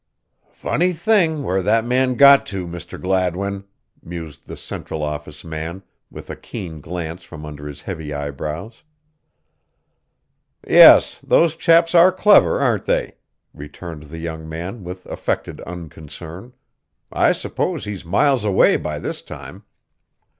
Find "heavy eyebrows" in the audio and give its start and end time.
7.83-8.81